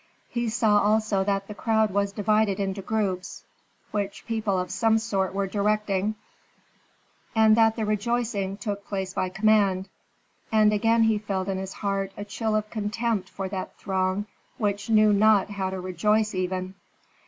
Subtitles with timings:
[0.29, 3.43] He saw also that the crowd was divided into groups
[3.91, 6.15] which people of some sort were directing,
[7.35, 9.89] and that the rejoicing took place by command.
[10.51, 14.25] And again he felt in his heart a chill of contempt for that throng
[14.57, 16.73] which knew not how to rejoice even.